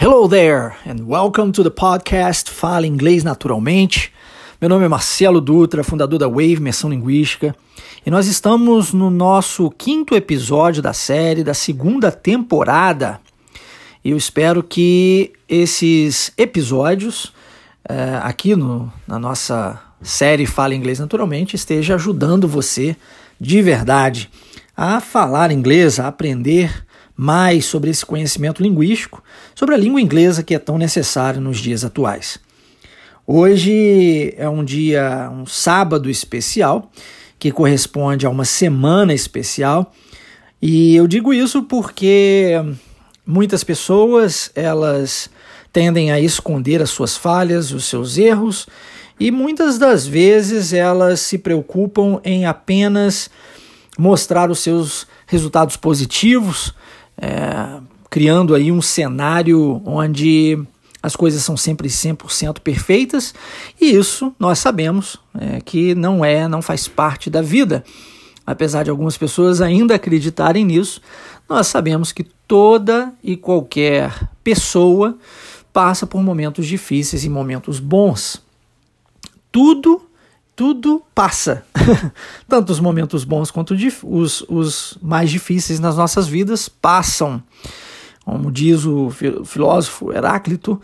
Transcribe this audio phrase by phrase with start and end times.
[0.00, 4.12] Hello there, and welcome to the podcast Fala Inglês Naturalmente.
[4.60, 7.52] Meu nome é Marcelo Dutra, fundador da Wave Imersão Linguística,
[8.06, 13.20] e nós estamos no nosso quinto episódio da série da segunda temporada.
[14.04, 17.32] Eu espero que esses episódios
[17.88, 22.96] é, aqui no, na nossa série Fala Inglês Naturalmente esteja ajudando você
[23.40, 24.30] de verdade
[24.76, 26.86] a falar inglês, a aprender
[27.20, 31.84] mais sobre esse conhecimento linguístico, sobre a língua inglesa que é tão necessário nos dias
[31.84, 32.38] atuais.
[33.26, 36.92] Hoje é um dia, um sábado especial,
[37.36, 39.92] que corresponde a uma semana especial,
[40.62, 42.52] e eu digo isso porque
[43.26, 45.28] muitas pessoas, elas
[45.72, 48.68] tendem a esconder as suas falhas, os seus erros,
[49.18, 53.28] e muitas das vezes elas se preocupam em apenas
[53.98, 56.72] mostrar os seus resultados positivos,
[57.20, 60.58] é, criando aí um cenário onde
[61.02, 63.34] as coisas são sempre 100% perfeitas,
[63.80, 67.84] e isso nós sabemos é, que não é, não faz parte da vida.
[68.46, 71.00] Apesar de algumas pessoas ainda acreditarem nisso,
[71.48, 75.16] nós sabemos que toda e qualquer pessoa
[75.72, 78.42] passa por momentos difíceis e momentos bons.
[79.52, 80.02] Tudo,
[80.58, 81.64] tudo passa.
[82.48, 87.40] Tanto os momentos bons quanto os, os mais difíceis nas nossas vidas passam.
[88.24, 89.08] Como diz o
[89.44, 90.82] filósofo Heráclito,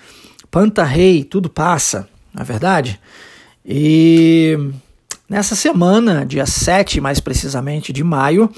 [0.48, 3.00] Panta Rei, tudo passa, na é verdade?
[3.66, 4.56] E
[5.28, 8.48] nessa semana, dia 7 mais precisamente de maio,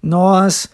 [0.00, 0.70] nós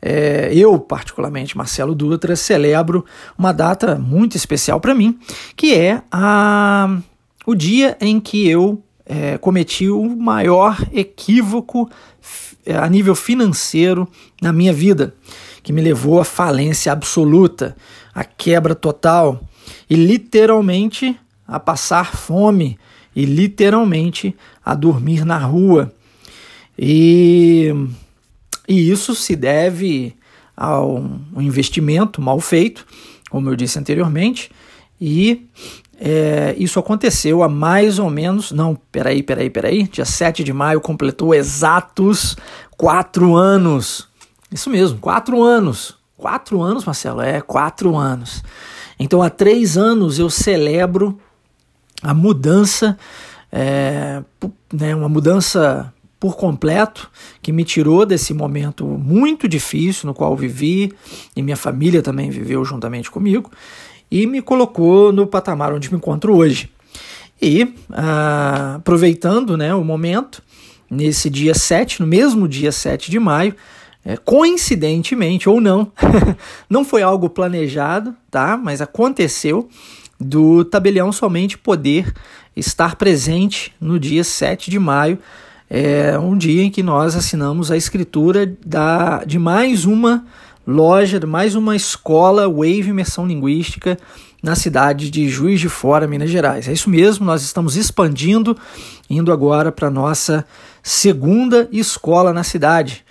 [0.00, 3.04] é, eu, particularmente, Marcelo Dutra, celebro
[3.36, 5.18] uma data muito especial para mim,
[5.56, 6.98] que é a,
[7.44, 11.90] o dia em que eu é, cometi o maior equívoco
[12.64, 14.08] é, a nível financeiro
[14.40, 15.16] na minha vida,
[15.64, 17.76] que me levou à falência absoluta,
[18.14, 19.40] à quebra total
[19.88, 22.78] e literalmente a passar fome
[23.14, 25.92] e literalmente a dormir na rua.
[26.78, 27.74] E,
[28.68, 30.14] e isso se deve
[30.56, 30.98] ao
[31.34, 32.86] um investimento mal feito,
[33.28, 34.52] como eu disse anteriormente,
[35.00, 35.48] e
[36.02, 38.52] é, isso aconteceu há mais ou menos.
[38.52, 39.82] Não, peraí, peraí, peraí.
[39.82, 42.36] Dia 7 de maio completou exatos
[42.74, 44.08] quatro anos.
[44.50, 45.98] Isso mesmo, quatro anos.
[46.16, 47.20] Quatro anos, Marcelo?
[47.20, 48.42] É, quatro anos.
[48.98, 51.18] Então, há três anos eu celebro
[52.02, 52.96] a mudança,
[53.52, 54.22] é,
[54.72, 57.10] né, uma mudança por completo
[57.42, 60.92] que me tirou desse momento muito difícil no qual vivi
[61.34, 63.50] e minha família também viveu juntamente comigo
[64.10, 66.70] e me colocou no patamar onde me encontro hoje.
[67.40, 70.42] E ah, aproveitando né, o momento,
[70.90, 73.54] nesse dia 7, no mesmo dia 7 de maio,
[74.04, 75.92] é, coincidentemente ou não,
[76.68, 78.56] não foi algo planejado, tá?
[78.56, 79.68] Mas aconteceu
[80.18, 82.12] do tabelião somente poder
[82.56, 85.18] estar presente no dia 7 de maio,
[85.68, 90.26] é um dia em que nós assinamos a escritura da, de mais uma
[90.66, 93.98] loja, mais uma escola Wave Imersão Linguística
[94.42, 96.68] na cidade de Juiz de Fora, Minas Gerais.
[96.68, 98.56] É isso mesmo, nós estamos expandindo,
[99.08, 100.44] indo agora para a nossa
[100.82, 103.04] segunda escola na cidade.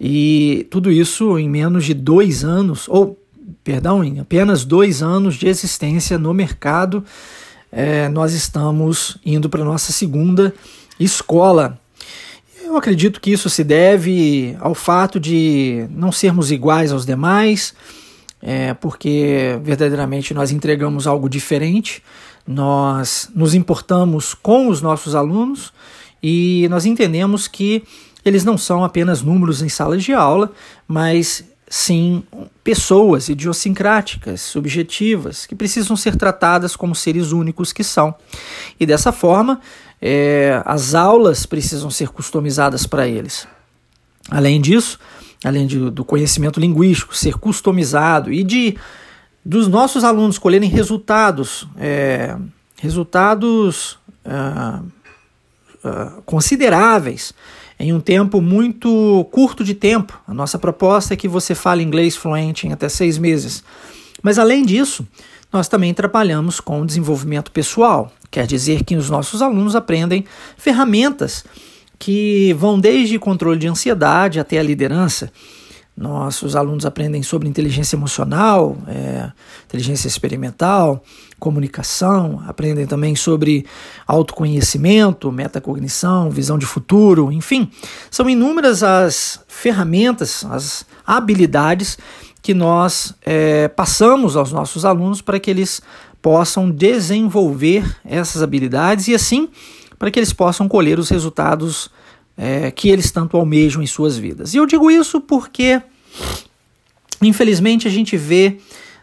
[0.00, 3.18] E tudo isso em menos de dois anos, ou,
[3.62, 7.04] perdão, em apenas dois anos de existência no mercado,
[7.72, 10.54] é, nós estamos indo para a nossa segunda
[10.98, 11.79] escola.
[12.70, 17.74] Eu acredito que isso se deve ao fato de não sermos iguais aos demais,
[18.40, 22.00] é, porque verdadeiramente nós entregamos algo diferente,
[22.46, 25.72] nós nos importamos com os nossos alunos
[26.22, 27.82] e nós entendemos que
[28.24, 30.52] eles não são apenas números em salas de aula,
[30.86, 32.22] mas sim
[32.62, 38.14] pessoas idiosincráticas, subjetivas, que precisam ser tratadas como seres únicos que são.
[38.78, 39.60] E dessa forma,
[40.00, 43.46] é, as aulas precisam ser customizadas para eles.
[44.30, 44.98] Além disso,
[45.44, 48.76] além de, do conhecimento linguístico ser customizado e de
[49.44, 52.36] dos nossos alunos colherem resultados, é,
[52.76, 54.84] resultados uh,
[55.82, 57.32] uh, consideráveis
[57.78, 60.20] em um tempo muito curto de tempo.
[60.28, 63.64] A nossa proposta é que você fale inglês fluente em até seis meses.
[64.22, 65.06] Mas além disso,
[65.52, 68.12] nós também trabalhamos com o desenvolvimento pessoal.
[68.30, 70.24] Quer dizer que os nossos alunos aprendem
[70.56, 71.44] ferramentas
[71.98, 75.30] que vão desde controle de ansiedade até a liderança.
[75.96, 79.30] Nossos alunos aprendem sobre inteligência emocional, é,
[79.66, 81.04] inteligência experimental,
[81.38, 83.66] comunicação, aprendem também sobre
[84.06, 87.70] autoconhecimento, metacognição, visão de futuro, enfim,
[88.10, 91.98] são inúmeras as ferramentas, as habilidades
[92.42, 95.82] que nós é, passamos aos nossos alunos para que eles
[96.22, 99.48] possam desenvolver essas habilidades e assim
[99.98, 101.90] para que eles possam colher os resultados
[102.36, 104.54] é, que eles tanto almejam em suas vidas.
[104.54, 105.82] E eu digo isso porque,
[107.20, 108.56] infelizmente, a gente vê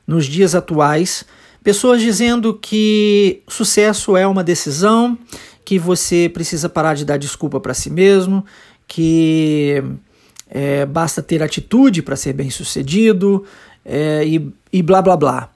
[0.07, 1.23] nos dias atuais
[1.63, 5.15] pessoas dizendo que sucesso é uma decisão,
[5.63, 8.43] que você precisa parar de dar desculpa para si mesmo,
[8.87, 9.83] que
[10.49, 13.43] é, basta ter atitude para ser bem sucedido
[13.85, 15.49] é, e, e blá blá blá.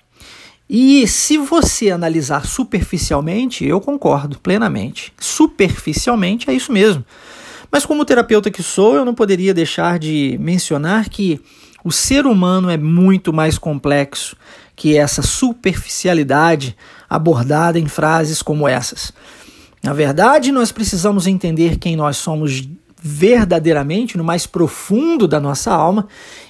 [0.70, 5.12] E se você analisar superficialmente, eu concordo plenamente.
[5.20, 7.04] Superficialmente é isso mesmo.
[7.70, 11.42] Mas como terapeuta que sou, eu não poderia deixar de mencionar que
[11.84, 14.36] o ser humano é muito mais complexo
[14.76, 16.76] que essa superficialidade
[17.10, 19.12] abordada em frases como essas.
[19.84, 22.68] Na verdade, nós precisamos entender quem nós somos
[23.02, 26.08] verdadeiramente, no mais profundo da nossa alma,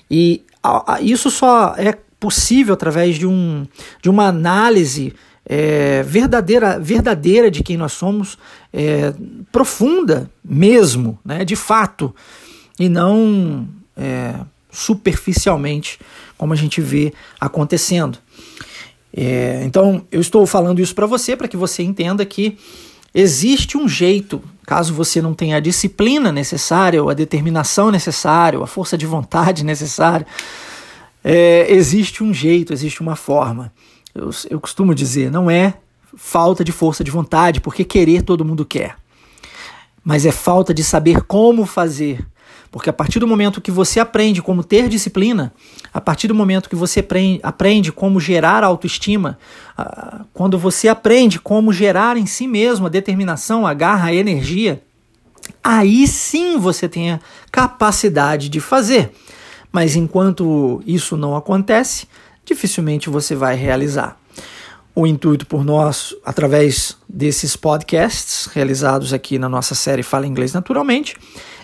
[0.09, 0.43] e
[1.01, 3.65] isso só é possível através de, um,
[4.01, 5.13] de uma análise
[5.45, 8.37] é, verdadeira, verdadeira de quem nós somos,
[8.71, 9.13] é,
[9.51, 12.13] profunda mesmo, né, de fato,
[12.79, 14.35] e não é,
[14.69, 15.99] superficialmente,
[16.37, 18.19] como a gente vê acontecendo.
[19.13, 22.57] É, então, eu estou falando isso para você, para que você entenda que
[23.13, 28.63] existe um jeito, caso você não tenha a disciplina necessária, ou a determinação necessária, ou
[28.63, 30.25] a força de vontade necessária
[31.23, 33.71] é, existe um jeito, existe uma forma.
[34.13, 35.75] Eu, eu costumo dizer, não é
[36.15, 38.95] falta de força de vontade, porque querer todo mundo quer.
[40.03, 42.25] Mas é falta de saber como fazer.
[42.71, 45.53] Porque a partir do momento que você aprende como ter disciplina,
[45.93, 47.05] a partir do momento que você
[47.43, 49.37] aprende como gerar autoestima,
[50.33, 54.81] quando você aprende como gerar em si mesmo a determinação, a garra, a energia,
[55.61, 57.19] aí sim você tem a
[57.51, 59.11] capacidade de fazer.
[59.69, 62.07] Mas enquanto isso não acontece,
[62.45, 64.17] dificilmente você vai realizar.
[64.93, 71.15] O intuito por nós, através desses podcasts realizados aqui na nossa série Fala Inglês Naturalmente,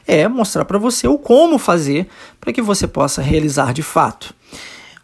[0.08, 2.08] é mostrar para você o como fazer
[2.40, 4.34] para que você possa realizar de fato.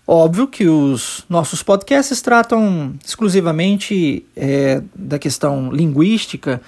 [0.07, 6.61] Óbvio que os nossos podcasts tratam exclusivamente é, da questão linguística,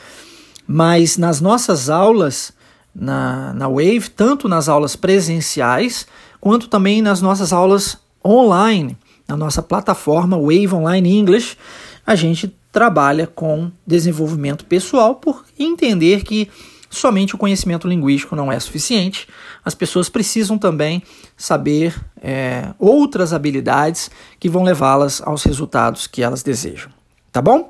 [0.68, 2.54] mas nas nossas aulas
[2.94, 6.08] na, na Wave, tanto nas aulas presenciais
[6.40, 8.98] quanto também nas nossas aulas online,
[9.28, 11.58] na nossa plataforma Wave Online English,
[12.06, 16.50] a gente trabalha com desenvolvimento pessoal por entender que
[16.98, 19.28] somente o conhecimento linguístico não é suficiente.
[19.64, 21.04] As pessoas precisam também
[21.38, 24.10] saber é, outras habilidades
[24.40, 26.92] que vão levá-las aos resultados que elas desejam.
[27.32, 27.70] Tá bom?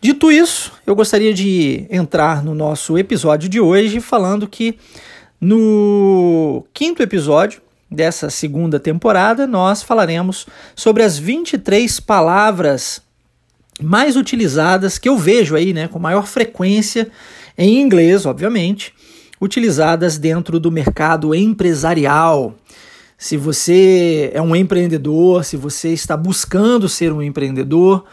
[0.00, 4.78] Dito isso, eu gostaria de entrar no nosso episódio de hoje falando que
[5.40, 13.00] no quinto episódio dessa segunda temporada, nós falaremos sobre as 23 palavras
[13.82, 17.10] mais utilizadas que eu vejo aí, né, com maior frequência
[17.56, 18.92] em inglês, obviamente,
[19.40, 22.54] utilizadas dentro do mercado empresarial.
[23.18, 28.04] Se você é um empreendedor, se você está buscando ser um empreendedor,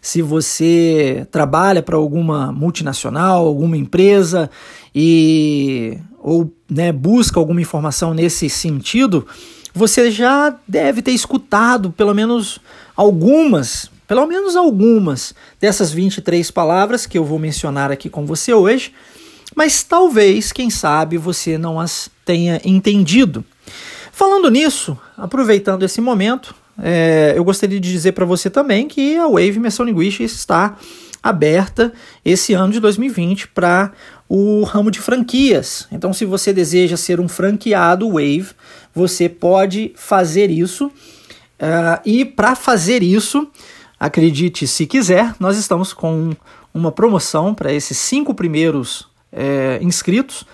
[0.00, 4.50] se você trabalha para alguma multinacional, alguma empresa
[4.94, 9.26] e ou né, busca alguma informação nesse sentido,
[9.74, 12.60] você já deve ter escutado pelo menos
[12.94, 18.92] algumas, pelo menos algumas dessas 23 palavras que eu vou mencionar aqui com você hoje,
[19.56, 23.42] mas talvez, quem sabe, você não as tenha entendido.
[24.12, 29.26] Falando nisso, aproveitando esse momento, é, eu gostaria de dizer para você também que a
[29.26, 30.76] Wave Imersão Linguística está
[31.22, 31.90] aberta
[32.22, 33.92] esse ano de 2020 para
[34.28, 35.88] o ramo de franquias.
[35.90, 38.50] Então, se você deseja ser um franqueado Wave,
[38.94, 40.88] você pode fazer isso.
[40.88, 43.48] Uh, e para fazer isso,
[44.02, 46.32] acredite se quiser, nós estamos com
[46.74, 50.44] uma promoção para esses cinco primeiros é, inscritos.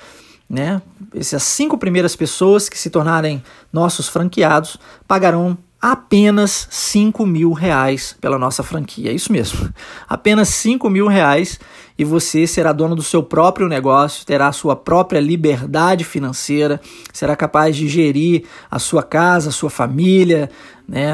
[0.49, 0.83] Né?
[1.15, 4.77] Essas cinco primeiras pessoas que se tornarem nossos franqueados
[5.07, 9.11] pagarão apenas 5 mil reais pela nossa franquia.
[9.11, 9.73] É isso mesmo,
[10.09, 11.59] apenas 5 mil reais
[11.97, 16.81] e você será dono do seu próprio negócio, terá a sua própria liberdade financeira,
[17.13, 20.51] será capaz de gerir a sua casa, a sua família,
[20.89, 21.11] né,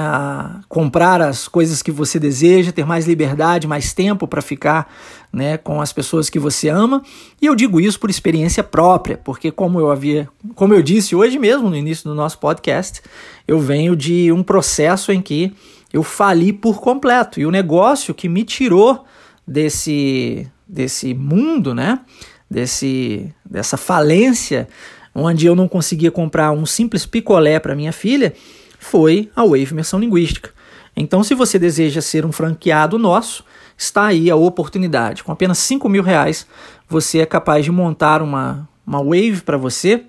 [0.69, 4.88] comprar as coisas que você deseja, ter mais liberdade, mais tempo para ficar
[5.33, 7.02] né, com as pessoas que você ama.
[7.43, 11.40] E eu digo isso por experiência própria, porque como eu havia, como eu disse hoje
[11.40, 13.02] mesmo no início do nosso podcast,
[13.49, 15.52] eu venho de um processo em que
[15.93, 19.04] eu fali por completo e o negócio que me tirou
[19.47, 22.00] desse desse mundo, né?
[22.49, 24.69] Desse, dessa falência,
[25.14, 28.35] onde eu não conseguia comprar um simples picolé para minha filha,
[28.84, 30.50] foi a Wave Imersão Linguística.
[30.94, 33.42] Então, se você deseja ser um franqueado nosso,
[33.78, 35.24] está aí a oportunidade.
[35.24, 36.46] Com apenas 5 mil reais,
[36.86, 40.04] você é capaz de montar uma, uma Wave para você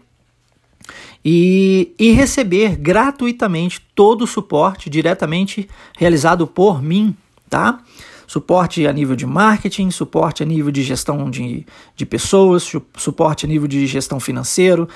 [1.24, 7.16] e, e receber gratuitamente todo o suporte diretamente realizado por mim,
[7.50, 7.80] tá?
[8.28, 11.66] Suporte a nível de marketing, suporte a nível de gestão de,
[11.96, 14.88] de pessoas, suporte a nível de gestão financeiro,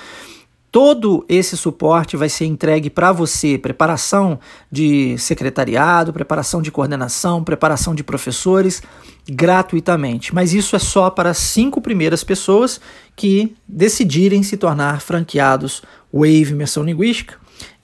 [0.70, 4.38] Todo esse suporte vai ser entregue para você, preparação
[4.70, 8.80] de secretariado, preparação de coordenação, preparação de professores,
[9.28, 10.32] gratuitamente.
[10.32, 12.80] Mas isso é só para as cinco primeiras pessoas
[13.16, 17.34] que decidirem se tornar franqueados Wave Imersão Linguística.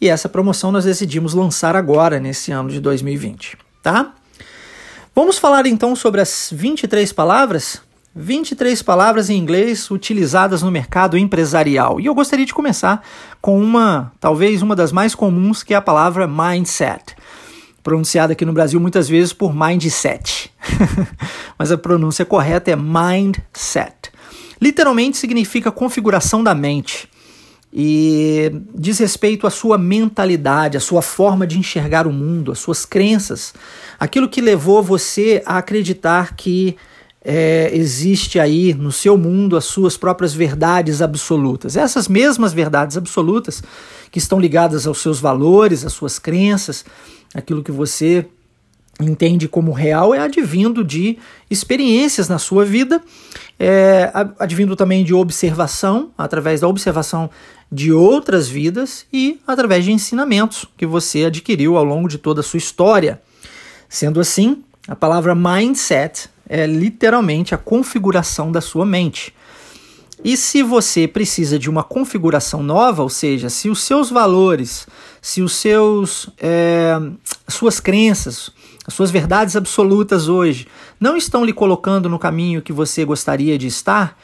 [0.01, 4.15] E essa promoção nós decidimos lançar agora, nesse ano de 2020, tá?
[5.15, 7.81] Vamos falar então sobre as 23 palavras
[8.19, 12.01] 23 palavras em inglês utilizadas no mercado empresarial.
[12.01, 13.07] E eu gostaria de começar
[13.43, 17.15] com uma, talvez uma das mais comuns, que é a palavra mindset.
[17.83, 20.51] Pronunciada aqui no Brasil muitas vezes por mindset.
[21.59, 24.11] Mas a pronúncia correta é mindset.
[24.59, 27.11] Literalmente significa configuração da mente
[27.71, 32.87] e diz respeito à sua mentalidade, à sua forma de enxergar o mundo, às suas
[32.87, 33.53] crenças,
[34.01, 36.75] aquilo que levou você a acreditar que
[37.29, 41.77] é, existe aí no seu mundo as suas próprias verdades absolutas.
[41.77, 43.65] Essas mesmas verdades absolutas
[44.13, 46.85] que estão ligadas aos seus valores, às suas crenças,
[47.35, 48.25] aquilo que você
[49.01, 51.19] entende como real é advindo de
[51.51, 53.03] experiências na sua vida,
[53.59, 57.29] é, advindo também de observação, através da observação
[57.73, 62.45] de outras vidas e através de ensinamentos que você adquiriu ao longo de toda a
[62.45, 63.21] sua história.
[63.89, 69.35] Sendo assim, a palavra mindset é literalmente a configuração da sua mente.
[70.25, 74.87] E se você precisa de uma configuração nova, ou seja, se os seus valores,
[75.21, 76.99] se os seus é,
[77.47, 78.51] suas crenças,
[78.87, 80.67] as suas verdades absolutas hoje
[80.99, 84.19] não estão lhe colocando no caminho que você gostaria de estar,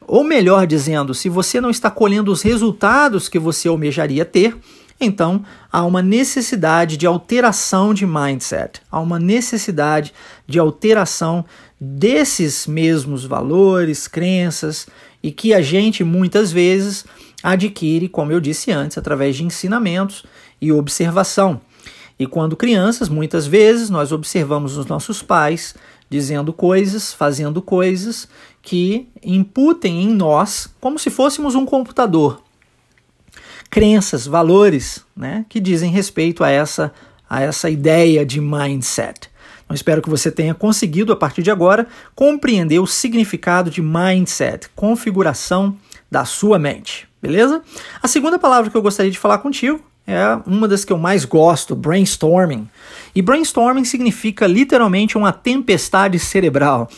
[0.00, 4.56] ou melhor dizendo, se você não está colhendo os resultados que você almejaria ter,
[5.00, 10.14] então há uma necessidade de alteração de mindset, há uma necessidade
[10.46, 11.44] de alteração
[11.80, 14.86] desses mesmos valores, crenças
[15.22, 17.04] e que a gente muitas vezes
[17.42, 20.24] adquire, como eu disse antes, através de ensinamentos
[20.60, 21.60] e observação.
[22.18, 25.74] E quando crianças, muitas vezes nós observamos os nossos pais
[26.08, 28.28] dizendo coisas, fazendo coisas
[28.62, 32.40] que imputem em nós como se fôssemos um computador.
[33.68, 36.92] Crenças, valores, né, que dizem respeito a essa
[37.28, 39.28] a essa ideia de mindset.
[39.68, 44.68] Eu espero que você tenha conseguido, a partir de agora, compreender o significado de mindset,
[44.76, 45.76] configuração
[46.10, 47.62] da sua mente, beleza?
[48.00, 51.24] A segunda palavra que eu gostaria de falar contigo é uma das que eu mais
[51.24, 52.68] gosto, brainstorming.
[53.12, 56.88] E brainstorming significa literalmente uma tempestade cerebral.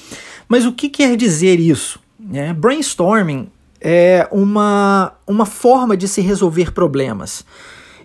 [0.46, 1.98] Mas o que quer dizer isso?
[2.34, 3.48] É, brainstorming
[3.80, 7.44] é uma, uma forma de se resolver problemas.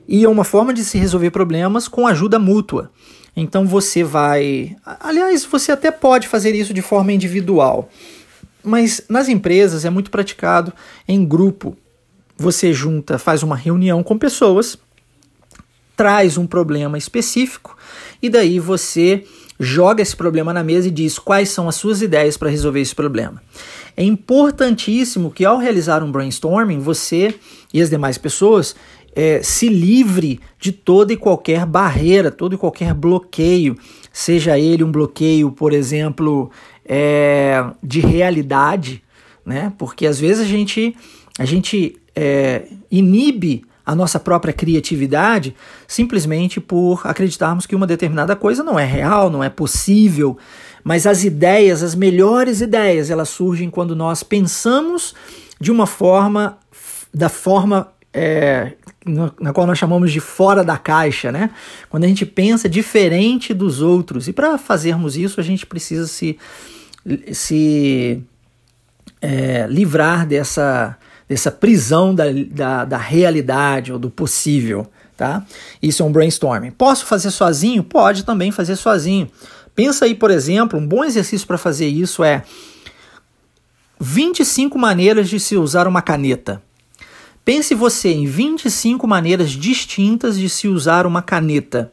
[0.07, 2.89] E é uma forma de se resolver problemas com ajuda mútua.
[3.35, 4.75] Então você vai.
[4.85, 7.89] Aliás, você até pode fazer isso de forma individual,
[8.63, 10.71] mas nas empresas é muito praticado
[11.07, 11.75] em grupo.
[12.37, 14.77] Você junta, faz uma reunião com pessoas,
[15.95, 17.77] traz um problema específico
[18.21, 19.23] e daí você
[19.59, 22.95] joga esse problema na mesa e diz quais são as suas ideias para resolver esse
[22.95, 23.41] problema.
[23.95, 27.35] É importantíssimo que ao realizar um brainstorming, você
[27.73, 28.75] e as demais pessoas
[29.15, 33.77] é, se livre de toda e qualquer barreira, todo e qualquer bloqueio,
[34.11, 36.49] seja ele um bloqueio, por exemplo,
[36.85, 39.03] é, de realidade,
[39.45, 39.71] né?
[39.77, 40.95] Porque às vezes a gente,
[41.37, 45.53] a gente é, inibe a nossa própria criatividade
[45.87, 50.37] simplesmente por acreditarmos que uma determinada coisa não é real, não é possível.
[50.83, 55.13] Mas as ideias, as melhores ideias, elas surgem quando nós pensamos
[55.59, 56.57] de uma forma,
[57.13, 58.73] da forma é,
[59.39, 61.49] na qual nós chamamos de fora da caixa, né?
[61.89, 64.27] Quando a gente pensa diferente dos outros.
[64.27, 66.37] E para fazermos isso, a gente precisa se,
[67.31, 68.23] se
[69.21, 74.87] é, livrar dessa, dessa prisão da, da, da realidade ou do possível.
[75.17, 75.45] Tá?
[75.81, 76.71] Isso é um brainstorming.
[76.71, 77.83] Posso fazer sozinho?
[77.83, 79.29] Pode também fazer sozinho.
[79.75, 82.43] Pensa aí, por exemplo, um bom exercício para fazer isso é
[83.99, 86.61] 25 maneiras de se usar uma caneta.
[87.45, 91.91] Pense você em 25 maneiras distintas de se usar uma caneta,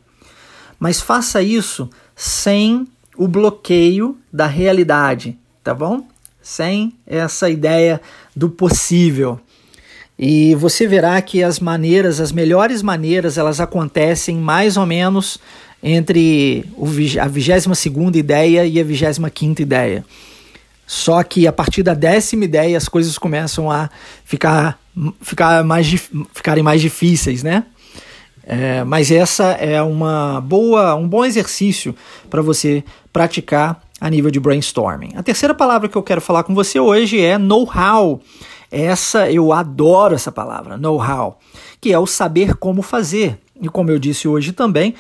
[0.78, 6.07] mas faça isso sem o bloqueio da realidade, tá bom?
[6.40, 8.00] Sem essa ideia
[8.35, 9.40] do possível.
[10.19, 15.38] E você verá que as maneiras, as melhores maneiras, elas acontecem mais ou menos
[15.83, 16.64] entre
[17.21, 20.04] a 22 ideia e a 25 ideia.
[20.87, 23.88] Só que a partir da décima ideia as coisas começam a
[24.25, 24.79] ficar,
[25.20, 25.88] ficar mais,
[26.32, 27.64] ficarem mais difíceis, né?
[28.42, 31.94] É, mas essa é uma boa, um bom exercício
[32.28, 32.82] para você
[33.12, 35.11] praticar a nível de brainstorming.
[35.14, 38.20] A terceira palavra que eu quero falar com você hoje é know-how.
[38.70, 41.38] Essa eu adoro essa palavra, know-how,
[41.80, 43.38] que é o saber como fazer.
[43.61, 44.94] E como eu disse hoje também,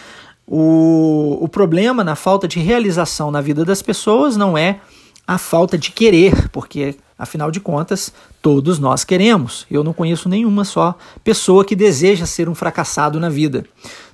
[0.46, 4.80] o, o problema na falta de realização na vida das pessoas não é
[5.26, 9.66] a falta de querer, porque afinal de contas todos nós queremos.
[9.70, 13.64] Eu não conheço nenhuma só pessoa que deseja ser um fracassado na vida.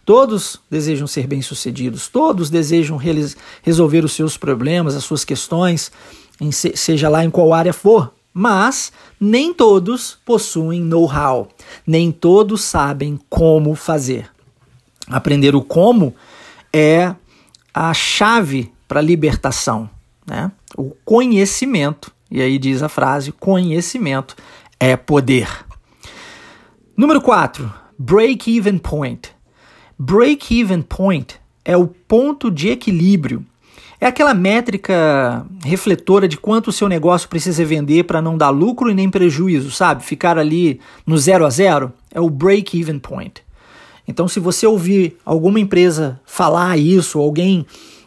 [0.05, 3.01] Todos desejam ser bem-sucedidos, todos desejam
[3.63, 5.91] resolver os seus problemas, as suas questões,
[6.75, 8.13] seja lá em qual área for.
[8.33, 11.49] Mas nem todos possuem know-how,
[11.87, 14.31] nem todos sabem como fazer.
[15.09, 16.15] Aprender o como
[16.73, 17.15] é
[17.73, 19.89] a chave para a libertação.
[20.27, 20.51] Né?
[20.77, 24.37] O conhecimento, e aí diz a frase: conhecimento
[24.79, 25.49] é poder.
[26.97, 29.31] Número 4, break-even point.
[29.99, 33.45] Break-even point é o ponto de equilíbrio.
[33.99, 38.91] É aquela métrica refletora de quanto o seu negócio precisa vender para não dar lucro
[38.91, 40.05] e nem prejuízo, sabe?
[40.05, 43.43] Ficar ali no zero a zero é o break-even point.
[44.07, 47.67] Então, se você ouvir alguma empresa falar isso, alguém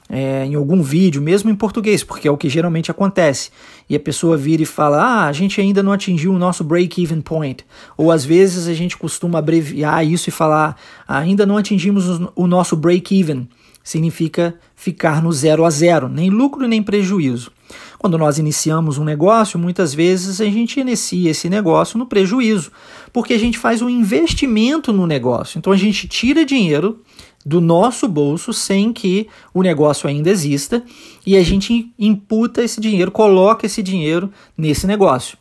[0.09, 3.51] é, em algum vídeo, mesmo em português, porque é o que geralmente acontece,
[3.87, 7.21] e a pessoa vira e fala: Ah, a gente ainda não atingiu o nosso break-even
[7.21, 7.63] point.
[7.95, 10.75] Ou às vezes a gente costuma abreviar isso e falar:
[11.07, 13.47] Ainda não atingimos o nosso break-even.
[13.83, 17.51] Significa ficar no zero a zero, nem lucro nem prejuízo.
[17.97, 22.71] Quando nós iniciamos um negócio, muitas vezes a gente inicia esse negócio no prejuízo,
[23.11, 25.57] porque a gente faz um investimento no negócio.
[25.59, 27.01] Então a gente tira dinheiro
[27.45, 30.83] do nosso bolso sem que o negócio ainda exista
[31.25, 35.37] e a gente imputa esse dinheiro, coloca esse dinheiro nesse negócio.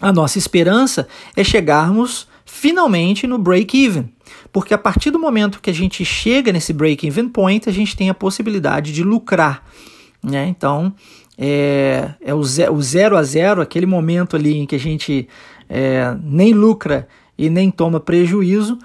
[0.00, 4.08] A nossa esperança é chegarmos finalmente no break-even,
[4.52, 8.08] porque a partir do momento que a gente chega nesse break-even point, a gente tem
[8.08, 9.64] a possibilidade de lucrar.
[10.22, 10.48] Né?
[10.48, 10.94] Então,
[11.36, 15.28] é, é o, zero, o zero a zero, aquele momento ali em que a gente
[15.68, 18.78] é, nem lucra e nem toma prejuízo,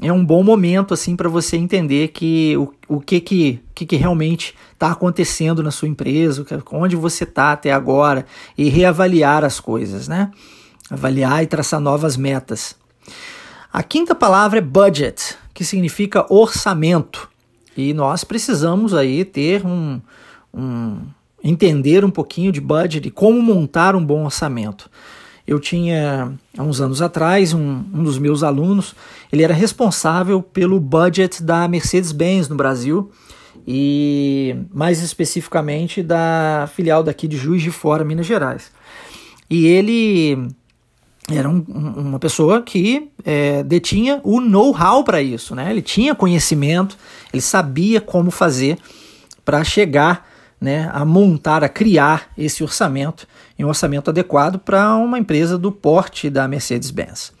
[0.00, 3.96] é um bom momento assim para você entender que o, o que, que, que, que
[3.96, 8.26] realmente está acontecendo na sua empresa, onde você está até agora
[8.58, 10.30] e reavaliar as coisas, né?
[10.90, 12.76] Avaliar e traçar novas metas.
[13.72, 17.28] A quinta palavra é budget, que significa orçamento.
[17.76, 20.00] E nós precisamos aí ter um,
[20.52, 20.98] um
[21.42, 24.90] entender um pouquinho de budget e como montar um bom orçamento.
[25.46, 28.94] Eu tinha, há uns anos atrás, um, um dos meus alunos,
[29.30, 33.10] ele era responsável pelo budget da Mercedes-Benz no Brasil
[33.66, 38.72] e mais especificamente da filial daqui de Juiz de Fora, Minas Gerais.
[39.50, 40.48] E ele
[41.30, 45.70] era um, uma pessoa que é, detinha o know-how para isso, né?
[45.70, 46.96] Ele tinha conhecimento,
[47.32, 48.78] ele sabia como fazer
[49.44, 50.28] para chegar
[50.64, 56.30] né, a montar, a criar esse orçamento, um orçamento adequado para uma empresa do porte
[56.30, 57.32] da Mercedes-Benz.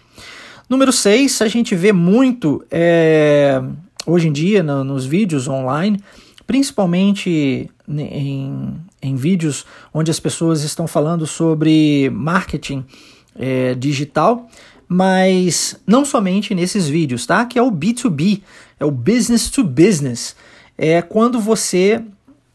[0.68, 3.62] Número 6, a gente vê muito é,
[4.06, 5.98] hoje em dia no, nos vídeos online,
[6.46, 12.84] principalmente em, em vídeos onde as pessoas estão falando sobre marketing
[13.34, 14.50] é, digital,
[14.86, 17.46] mas não somente nesses vídeos, tá?
[17.46, 18.42] Que é o B2B,
[18.78, 20.36] é o business to business.
[20.76, 22.04] É quando você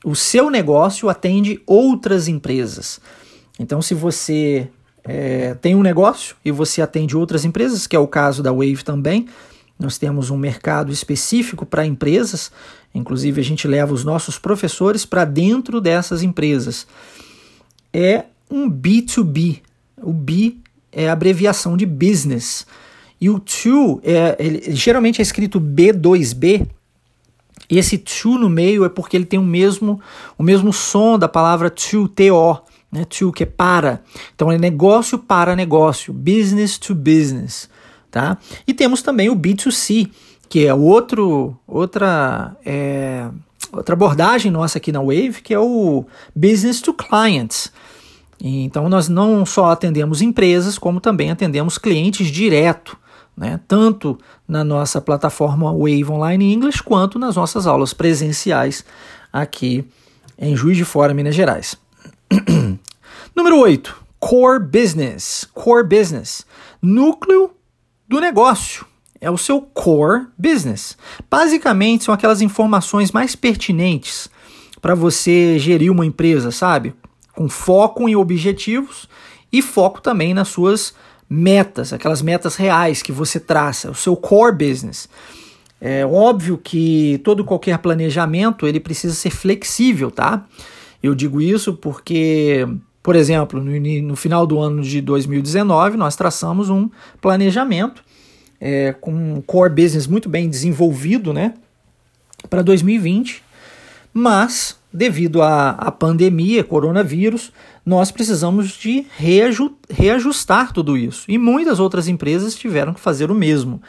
[0.03, 2.99] o seu negócio atende outras empresas.
[3.59, 4.69] Então, se você
[5.03, 8.83] é, tem um negócio e você atende outras empresas, que é o caso da Wave
[8.83, 9.27] também,
[9.77, 12.51] nós temos um mercado específico para empresas,
[12.93, 16.85] inclusive a gente leva os nossos professores para dentro dessas empresas.
[17.93, 19.59] É um B2B.
[20.01, 20.57] O B
[20.91, 22.65] é abreviação de business.
[23.21, 26.67] E o to, é, ele, geralmente é escrito B2B,
[27.69, 30.01] e esse to no meio é porque ele tem o mesmo,
[30.37, 32.57] o mesmo som da palavra to, T-O,
[32.91, 33.05] né?
[33.05, 34.01] To, que é para.
[34.33, 37.69] Então é negócio para negócio, business to business,
[38.09, 38.37] tá?
[38.65, 40.09] E temos também o B2C,
[40.49, 43.29] que é outro, outra, é,
[43.71, 46.05] outra abordagem nossa aqui na Wave, que é o
[46.35, 47.71] business to clients.
[48.41, 52.97] Então nós não só atendemos empresas, como também atendemos clientes direto
[53.39, 53.57] né?
[53.69, 58.83] tanto na nossa plataforma Wave Online English quanto nas nossas aulas presenciais
[59.31, 59.87] aqui
[60.37, 61.77] em Juiz de Fora, Minas Gerais.
[63.33, 63.95] Número 8.
[64.19, 65.47] core business.
[65.53, 66.45] Core business.
[66.81, 67.51] Núcleo
[68.07, 68.85] do negócio.
[69.21, 70.97] É o seu core business.
[71.29, 74.29] Basicamente, são aquelas informações mais pertinentes
[74.81, 76.93] para você gerir uma empresa, sabe?
[77.33, 79.07] Com foco em objetivos
[79.51, 80.93] e foco também nas suas
[81.29, 85.07] metas, aquelas metas reais que você traça, o seu core business.
[85.79, 90.45] É óbvio que todo qualquer planejamento ele precisa ser flexível, tá?
[91.01, 92.67] Eu digo isso porque,
[93.01, 96.89] por exemplo, no, no final do ano de 2019 nós traçamos um
[97.21, 98.03] planejamento
[98.59, 101.53] é, com um core business muito bem desenvolvido, né?
[102.49, 103.41] Para 2020,
[104.13, 107.53] mas devido à, à pandemia, coronavírus,
[107.85, 109.05] nós precisamos de
[109.89, 111.25] reajustar tudo isso.
[111.27, 113.81] E muitas outras empresas tiveram que fazer o mesmo.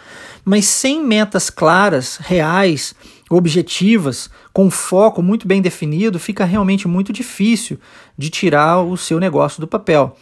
[0.45, 2.95] Mas sem metas claras, reais,
[3.29, 7.79] objetivas, com foco muito bem definido, fica realmente muito difícil
[8.17, 10.17] de tirar o seu negócio do papel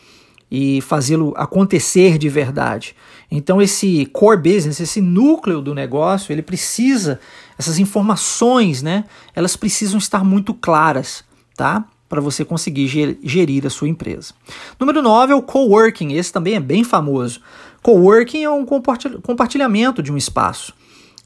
[0.50, 2.94] e fazê-lo acontecer de verdade.
[3.30, 7.20] Então esse core business, esse núcleo do negócio, ele precisa
[7.58, 9.04] essas informações, né?
[9.34, 11.22] Elas precisam estar muito claras,
[11.54, 11.84] tá?
[12.08, 12.88] Para você conseguir
[13.22, 14.32] gerir a sua empresa.
[14.80, 17.40] Número 9 é o coworking, esse também é bem famoso.
[17.82, 20.72] Coworking é um compartilhamento de um espaço.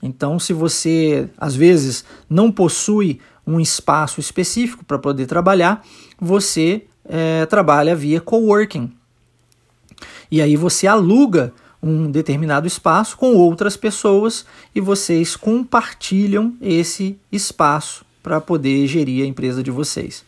[0.02, 5.84] Então, se você às vezes não possui um espaço específico para poder trabalhar,
[6.20, 8.92] você é, trabalha via coworking.
[10.30, 18.04] E aí você aluga um determinado espaço com outras pessoas e vocês compartilham esse espaço
[18.22, 20.24] para poder gerir a empresa de vocês.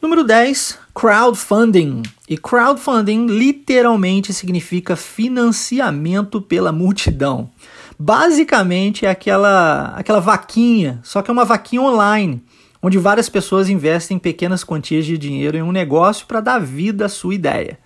[0.00, 2.02] Número 10, crowdfunding.
[2.26, 7.50] E crowdfunding literalmente significa financiamento pela multidão.
[7.98, 12.42] Basicamente é aquela, aquela vaquinha, só que é uma vaquinha online,
[12.80, 17.08] onde várias pessoas investem pequenas quantias de dinheiro em um negócio para dar vida à
[17.08, 17.78] sua ideia.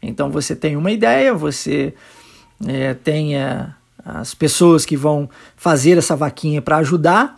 [0.00, 1.92] Então você tem uma ideia, você
[2.68, 7.36] é, tem a, as pessoas que vão fazer essa vaquinha para ajudar,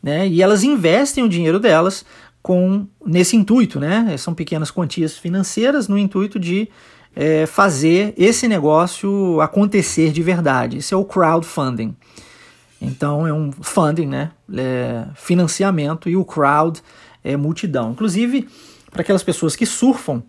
[0.00, 0.28] né?
[0.28, 2.04] E elas investem o dinheiro delas
[2.46, 4.16] com nesse intuito, né?
[4.16, 6.68] São pequenas quantias financeiras no intuito de
[7.12, 10.78] é, fazer esse negócio acontecer de verdade.
[10.78, 11.96] Isso é o crowdfunding.
[12.80, 14.30] Então é um funding, né?
[14.56, 16.80] É financiamento e o crowd
[17.24, 17.90] é multidão.
[17.90, 18.48] Inclusive
[18.92, 20.22] para aquelas pessoas que surfam,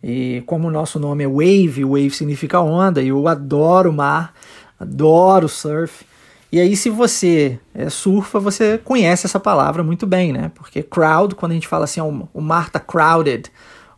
[0.00, 4.32] e como o nosso nome é Wave, Wave significa onda, e eu adoro mar,
[4.78, 6.06] adoro surf.
[6.54, 10.52] E aí, se você é, surfa, você conhece essa palavra muito bem, né?
[10.54, 13.50] Porque crowd, quando a gente fala assim, oh, o mar tá crowded,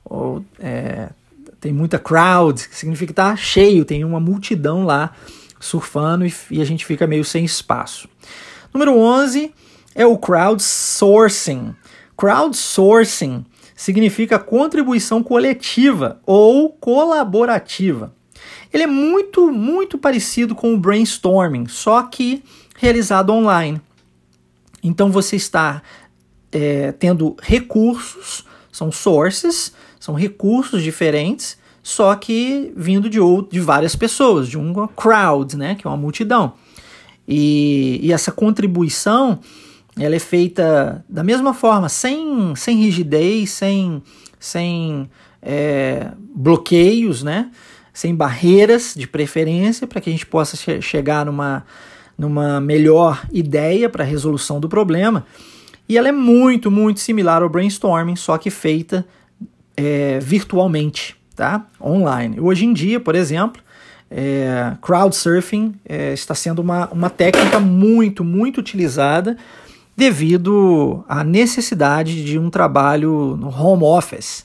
[0.03, 1.11] ou é,
[1.61, 5.12] tem muita crowd, significa que tá cheio, tem uma multidão lá
[5.61, 8.09] surfando e, e a gente fica meio sem espaço.
[8.73, 9.53] Número 11
[9.95, 11.77] é o crowdsourcing.
[12.16, 18.15] Crowdsourcing significa contribuição coletiva ou colaborativa.
[18.72, 22.42] Ele é muito, muito parecido com o brainstorming, só que
[22.77, 23.81] realizado online.
[24.83, 25.83] Então você está
[26.53, 33.96] é, tendo recursos, são sources, são recursos diferentes, só que vindo de, outro, de várias
[33.96, 36.55] pessoas, de uma crowd, né, que é uma multidão.
[37.27, 39.40] E, e essa contribuição
[39.99, 44.03] ela é feita da mesma forma, sem, sem rigidez, sem,
[44.38, 45.09] sem
[45.40, 47.51] é, bloqueios, né?
[47.96, 51.64] Sem barreiras de preferência, para que a gente possa che chegar numa,
[52.18, 55.24] numa melhor ideia para a resolução do problema.
[55.88, 59.06] E ela é muito, muito similar ao brainstorming, só que feita
[59.74, 61.64] é, virtualmente, tá?
[61.80, 62.38] online.
[62.38, 63.62] Hoje em dia, por exemplo,
[64.11, 69.38] é, crowdsurfing é, está sendo uma, uma técnica muito, muito utilizada
[69.96, 74.44] devido à necessidade de um trabalho no home office.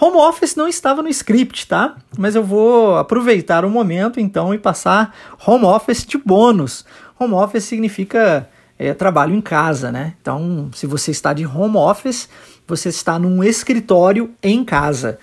[0.00, 1.96] Home office não estava no script, tá?
[2.16, 5.14] Mas eu vou aproveitar o momento então e passar
[5.46, 6.86] home office de bônus.
[7.18, 10.14] Home office significa é, trabalho em casa, né?
[10.22, 12.30] Então, se você está de home office,
[12.66, 15.18] você está num escritório em casa.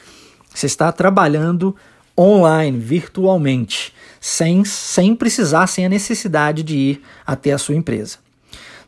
[0.53, 1.75] Você está trabalhando
[2.15, 8.19] online, virtualmente, sem, sem precisar, sem a necessidade de ir até a sua empresa.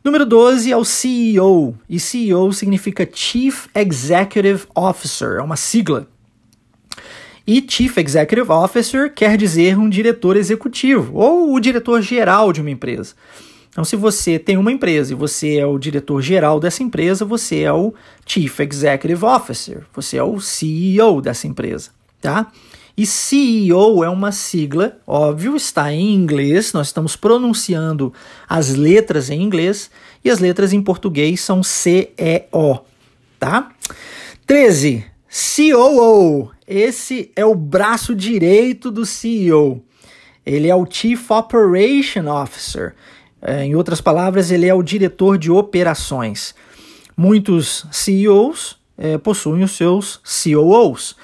[0.01, 6.07] Número 12 é o CEO, e CEO significa Chief Executive Officer, é uma sigla.
[7.45, 12.71] E Chief Executive Officer quer dizer um diretor executivo ou o diretor geral de uma
[12.71, 13.13] empresa.
[13.69, 17.59] Então, se você tem uma empresa e você é o diretor geral dessa empresa, você
[17.62, 17.93] é o
[18.25, 22.49] Chief Executive Officer, você é o CEO dessa empresa, tá?
[22.99, 28.12] E CEO é uma sigla, óbvio, está em inglês, nós estamos pronunciando
[28.45, 29.89] as letras em inglês
[30.21, 32.79] e as letras em português são C-E-O,
[33.39, 33.71] tá?
[34.45, 35.05] 13.
[35.29, 36.51] COO.
[36.67, 39.81] esse é o braço direito do CEO.
[40.45, 42.95] Ele é o Chief Operation Officer.
[43.41, 46.53] É, em outras palavras, ele é o diretor de operações.
[47.15, 51.15] Muitos CEOs é, possuem os seus COOs,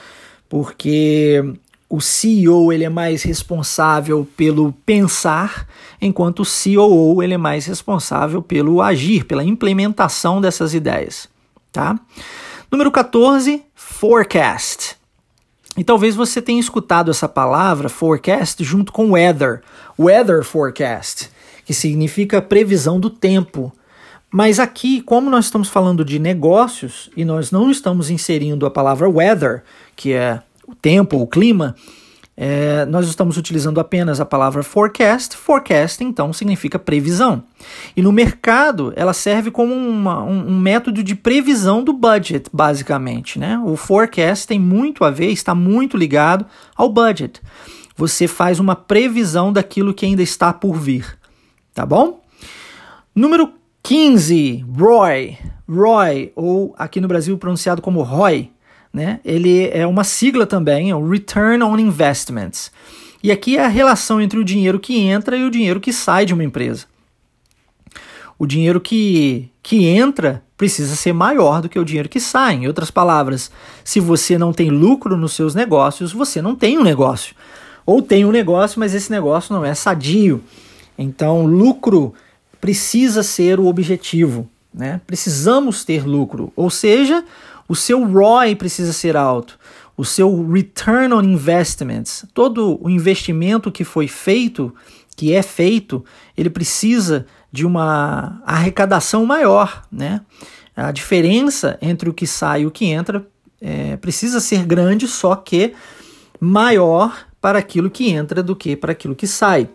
[0.47, 1.43] porque
[1.89, 5.67] o CEO ele é mais responsável pelo pensar,
[6.01, 11.27] enquanto o COO ele é mais responsável pelo agir, pela implementação dessas ideias.
[11.71, 11.99] Tá?
[12.71, 14.95] Número 14, forecast.
[15.77, 19.61] E talvez você tenha escutado essa palavra forecast junto com weather,
[19.99, 21.29] weather forecast,
[21.65, 23.71] que significa previsão do tempo.
[24.31, 29.09] Mas aqui, como nós estamos falando de negócios e nós não estamos inserindo a palavra
[29.09, 29.63] weather,
[29.95, 31.75] que é o tempo, o clima,
[32.37, 35.37] é, nós estamos utilizando apenas a palavra forecast.
[35.37, 37.43] Forecast, então, significa previsão.
[37.95, 43.39] E no mercado, ela serve como uma, um, um, método de previsão do budget, basicamente.
[43.39, 43.57] Né?
[43.63, 47.41] O forecast tem muito a ver, está muito ligado ao budget.
[47.95, 51.17] Você faz uma previsão daquilo que ainda está por vir.
[51.73, 52.21] Tá bom?
[53.15, 55.37] Número 15, ROI.
[55.69, 58.51] ROI, ou aqui no Brasil pronunciado como ROI
[58.95, 59.19] né?
[59.25, 62.71] Ele é uma sigla também, é o Return on Investments.
[63.21, 66.25] E aqui é a relação entre o dinheiro que entra e o dinheiro que sai
[66.25, 66.85] de uma empresa.
[68.39, 72.55] O dinheiro que, que entra precisa ser maior do que o dinheiro que sai.
[72.55, 73.51] Em outras palavras,
[73.83, 77.35] se você não tem lucro nos seus negócios, você não tem um negócio.
[77.85, 80.41] Ou tem um negócio, mas esse negócio não é sadio.
[80.97, 82.13] Então, lucro
[82.61, 84.49] precisa ser o objetivo.
[84.73, 85.01] Né?
[85.05, 86.53] Precisamos ter lucro.
[86.55, 87.25] Ou seja,
[87.67, 89.57] o seu ROI precisa ser alto.
[89.97, 94.73] O seu return on investments, todo o investimento que foi feito,
[95.15, 96.03] que é feito,
[96.35, 100.21] ele precisa de uma arrecadação maior, né?
[100.75, 103.25] A diferença entre o que sai e o que entra
[103.61, 105.73] é, precisa ser grande, só que
[106.39, 109.69] maior para aquilo que entra do que para aquilo que sai.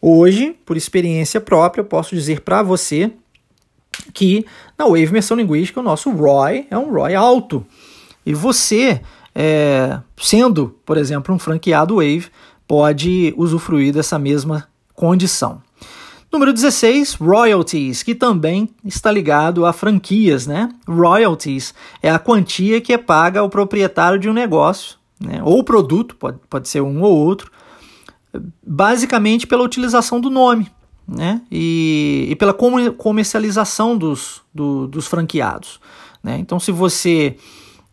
[0.00, 3.12] Hoje, por experiência própria, eu posso dizer para você
[4.12, 4.46] que
[4.78, 7.64] na Wave Imersão Linguística o nosso ROI é um ROI alto.
[8.24, 9.00] E você,
[9.34, 12.28] é, sendo, por exemplo, um franqueado Wave,
[12.66, 15.62] pode usufruir dessa mesma condição.
[16.32, 20.68] Número 16, royalties, que também está ligado a franquias, né?
[20.86, 25.40] Royalties é a quantia que é paga ao proprietário de um negócio, né?
[25.42, 27.50] ou produto, pode, pode ser um ou outro,
[28.64, 30.70] basicamente pela utilização do nome
[31.06, 31.40] né?
[31.50, 35.80] e, e pela comercialização dos, do, dos franqueados.
[36.22, 36.38] Né?
[36.38, 37.36] Então, se você.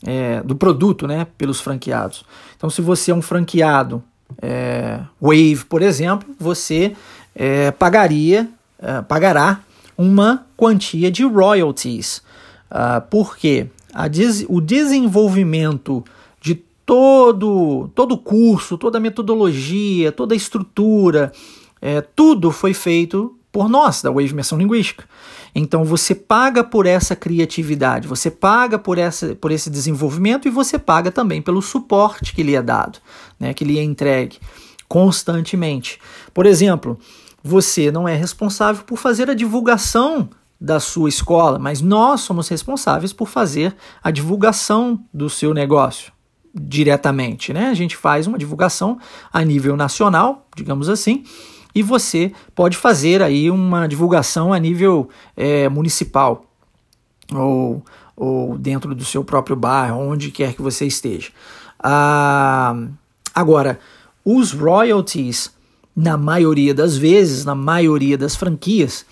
[0.06, 2.24] É, do produto né, pelos franqueados.
[2.56, 4.04] Então, se você é um franqueado
[4.40, 6.96] é, Wave, por exemplo, você
[7.34, 8.48] é, pagaria,
[8.80, 9.62] é, pagará
[9.98, 12.22] uma quantia de royalties.
[12.70, 16.04] Uh, porque a des o desenvolvimento
[16.42, 21.32] de todo, todo o curso, toda a metodologia, toda a estrutura,
[21.82, 25.06] é, tudo foi feito por nós, da Wave Imersão Linguística.
[25.56, 30.78] Então você paga por essa criatividade, você paga por, essa, por esse desenvolvimento e você
[30.78, 33.00] paga também pelo suporte que lhe é dado,
[33.40, 34.38] né, que lhe é entregue
[34.88, 36.00] constantemente.
[36.34, 37.00] Por exemplo,
[37.44, 43.14] você não é responsável por fazer a divulgação da sua escola, mas nós somos responsáveis
[43.14, 46.12] por fazer a divulgação do seu negócio
[46.54, 47.70] diretamente, né?
[47.70, 48.98] A gente faz uma divulgação
[49.32, 51.24] a nível nacional, digamos assim,
[51.78, 56.44] e você pode fazer aí uma divulgação a nível é, municipal
[57.32, 57.86] ou,
[58.16, 61.30] ou dentro do seu próprio bairro, onde quer que você esteja.
[61.78, 62.76] Ah,
[63.32, 63.80] agora,
[64.26, 65.52] os royalties,
[65.96, 69.06] na maioria das vezes, na maioria das franquias,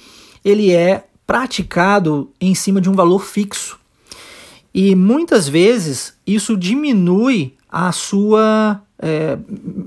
[0.43, 3.80] ele é praticado em cima de um valor fixo.
[4.73, 8.82] E muitas vezes isso diminui a sua.
[8.97, 9.38] É,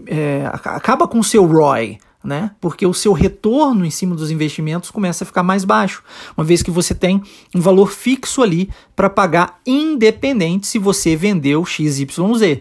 [0.07, 2.53] é, acaba com o seu ROI, né?
[2.61, 6.03] Porque o seu retorno em cima dos investimentos começa a ficar mais baixo,
[6.37, 7.23] uma vez que você tem
[7.55, 12.61] um valor fixo ali para pagar, independente se você vendeu XYZ.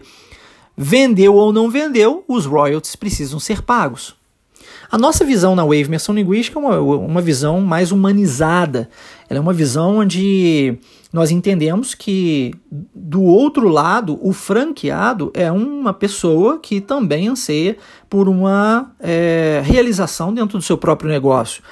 [0.76, 4.17] Vendeu ou não vendeu, os royalties precisam ser pagos.
[4.90, 8.88] A nossa visão na Wave Imersão Linguística é uma, uma visão mais humanizada.
[9.28, 10.78] Ela é uma visão onde
[11.12, 12.54] nós entendemos que,
[12.94, 17.76] do outro lado, o franqueado é uma pessoa que também anseia
[18.08, 21.62] por uma é, realização dentro do seu próprio negócio.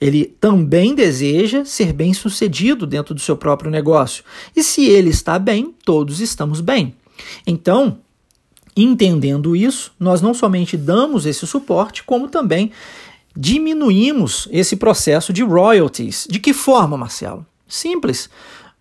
[0.00, 4.24] Ele também deseja ser bem sucedido dentro do seu próprio negócio.
[4.54, 6.96] E se ele está bem, todos estamos bem.
[7.46, 7.98] Então,
[8.76, 12.72] Entendendo isso, nós não somente damos esse suporte, como também
[13.36, 16.26] diminuímos esse processo de royalties.
[16.28, 17.46] De que forma, Marcelo?
[17.68, 18.28] Simples.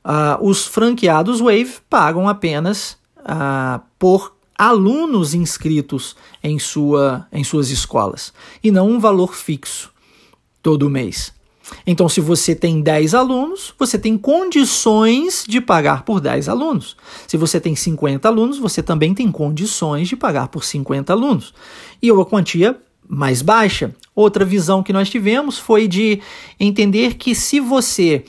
[0.03, 8.33] Uh, os franqueados Wave pagam apenas ah, por alunos inscritos em, sua, em suas escolas
[8.63, 9.91] e não um valor fixo
[10.61, 11.33] todo mês.
[11.85, 16.95] Então, se você tem 10 alunos, você tem condições de pagar por 10 alunos.
[17.27, 21.53] Se você tem 50 alunos, você também tem condições de pagar por 50 alunos.
[22.01, 23.93] E uma quantia mais baixa.
[24.15, 26.21] Outra visão que nós tivemos foi de
[26.59, 28.23] entender que se você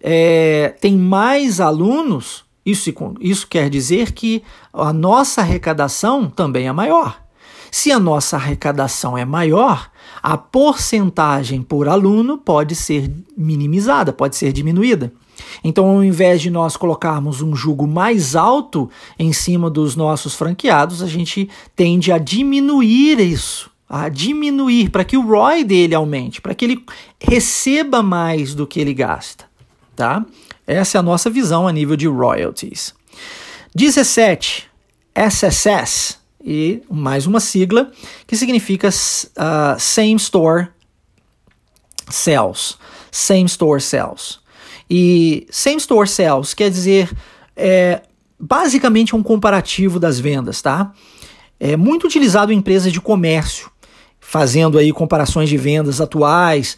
[0.00, 4.42] é, tem mais alunos, isso, isso quer dizer que
[4.72, 7.22] a nossa arrecadação também é maior.
[7.70, 9.90] Se a nossa arrecadação é maior,
[10.24, 15.12] a porcentagem por aluno pode ser minimizada, pode ser diminuída.
[15.62, 21.02] Então, ao invés de nós colocarmos um jugo mais alto em cima dos nossos franqueados,
[21.02, 26.54] a gente tende a diminuir isso, a diminuir para que o ROI dele aumente, para
[26.54, 26.82] que ele
[27.20, 29.44] receba mais do que ele gasta,
[29.94, 30.24] tá?
[30.66, 32.94] Essa é a nossa visão a nível de royalties.
[33.74, 34.70] 17.
[35.14, 37.90] SSS e mais uma sigla
[38.26, 40.68] que significa uh, Same Store
[42.08, 42.76] Sales.
[43.10, 44.40] Same Store Sales.
[44.90, 47.10] E Same Store Sales quer dizer
[47.56, 48.02] é,
[48.38, 50.92] basicamente um comparativo das vendas, tá?
[51.58, 53.70] É muito utilizado em empresas de comércio,
[54.20, 56.76] fazendo aí comparações de vendas atuais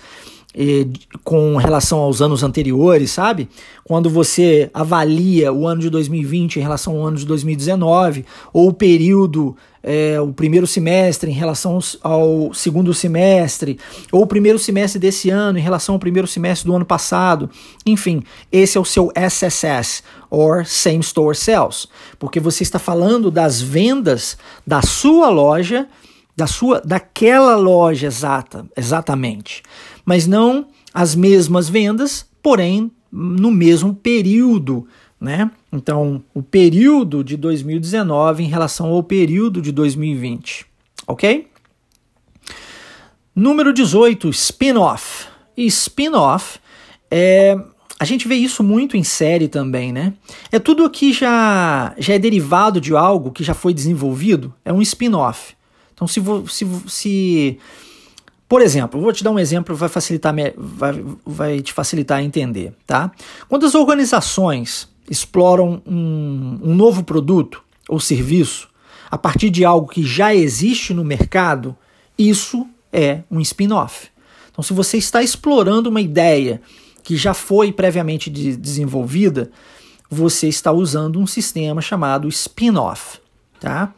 [1.22, 3.48] com relação aos anos anteriores, sabe?
[3.84, 8.72] Quando você avalia o ano de 2020 em relação ao ano de 2019, ou o
[8.72, 13.78] período, é, o primeiro semestre em relação ao segundo semestre,
[14.10, 17.50] ou o primeiro semestre desse ano em relação ao primeiro semestre do ano passado.
[17.84, 21.86] Enfim, esse é o seu SSS, or Same Store Sales,
[22.18, 25.86] porque você está falando das vendas da sua loja
[26.36, 29.62] da sua daquela loja exata, exatamente,
[30.04, 34.86] mas não as mesmas vendas, porém no mesmo período,
[35.18, 35.50] né?
[35.72, 40.66] Então, o período de 2019 em relação ao período de 2020,
[41.06, 41.48] OK?
[43.34, 45.26] Número 18, spin-off.
[45.56, 46.58] Spin-off
[47.10, 47.58] é
[47.98, 50.12] a gente vê isso muito em série também, né?
[50.52, 54.82] É tudo que já, já é derivado de algo que já foi desenvolvido, é um
[54.82, 55.55] spin-off.
[55.96, 57.58] Então, se, se, se
[58.48, 62.74] por exemplo, vou te dar um exemplo vai facilitar vai, vai te facilitar a entender,
[62.86, 63.10] tá?
[63.48, 68.68] Quando as organizações exploram um, um novo produto ou serviço
[69.10, 71.76] a partir de algo que já existe no mercado,
[72.18, 74.08] isso é um spin-off.
[74.50, 76.60] Então, se você está explorando uma ideia
[77.02, 79.50] que já foi previamente de desenvolvida,
[80.10, 83.18] você está usando um sistema chamado spin-off,
[83.60, 83.92] tá?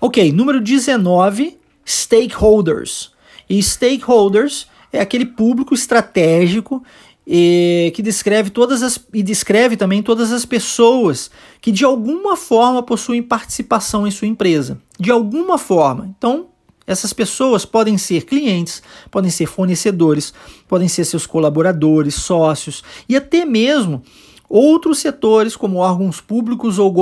[0.00, 3.12] Ok, número 19, stakeholders.
[3.48, 6.82] E stakeholders é aquele público estratégico
[7.26, 11.30] e, que descreve todas as e descreve também todas as pessoas
[11.60, 14.80] que de alguma forma possuem participação em sua empresa.
[14.98, 16.14] De alguma forma.
[16.16, 16.48] Então,
[16.86, 20.32] essas pessoas podem ser clientes, podem ser fornecedores,
[20.68, 24.02] podem ser seus colaboradores, sócios e até mesmo
[24.48, 26.92] Outros setores, como órgãos públicos ou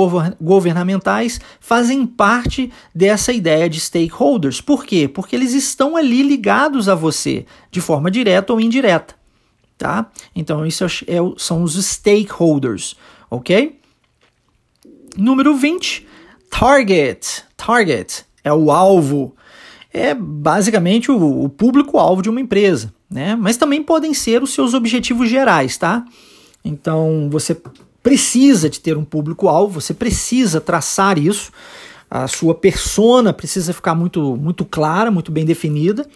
[0.41, 4.61] governamentais, fazem parte dessa ideia de stakeholders.
[4.61, 5.07] Por quê?
[5.07, 9.15] Porque eles estão ali ligados a você, de forma direta ou indireta.
[9.77, 10.09] Tá?
[10.35, 12.95] Então, isso é, é são os stakeholders,
[13.29, 13.79] ok?
[15.17, 16.07] Número 20,
[16.49, 17.43] target.
[17.55, 19.35] Target é o alvo.
[19.93, 23.35] É basicamente o, o público-alvo de uma empresa, né?
[23.35, 26.05] Mas também podem ser os seus objetivos gerais, tá?
[26.65, 27.55] Então você
[28.01, 31.51] precisa de ter um público-alvo, você precisa traçar isso,
[32.09, 36.07] a sua persona precisa ficar muito, muito clara, muito bem definida,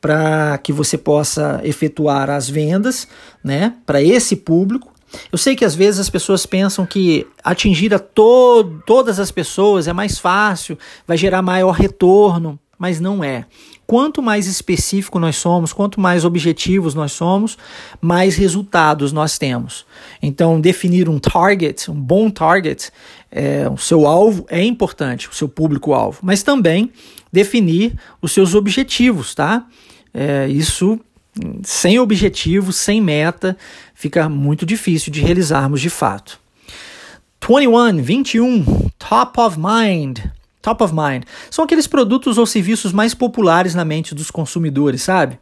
[0.00, 3.06] para que você possa efetuar as vendas
[3.44, 4.92] né, para esse público.
[5.30, 9.86] Eu sei que às vezes as pessoas pensam que atingir a to todas as pessoas
[9.86, 13.46] é mais fácil, vai gerar maior retorno, mas não é.
[13.92, 17.58] Quanto mais específico nós somos, quanto mais objetivos nós somos,
[18.00, 19.84] mais resultados nós temos.
[20.22, 22.90] Então, definir um target, um bom target,
[23.30, 26.90] é, o seu alvo é importante, o seu público-alvo, mas também
[27.30, 29.66] definir os seus objetivos, tá?
[30.14, 30.98] É, isso
[31.62, 33.58] sem objetivo, sem meta,
[33.94, 36.40] fica muito difícil de realizarmos de fato.
[37.46, 40.20] 21, 21, top of mind
[40.62, 41.24] top of mind.
[41.50, 45.38] São aqueles produtos ou serviços mais populares na mente dos consumidores, sabe?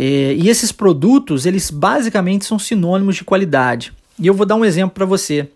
[0.00, 3.92] E, esses produtos, eles basicamente são sinônimos de qualidade.
[4.16, 5.50] E eu vou dar um exemplo para você.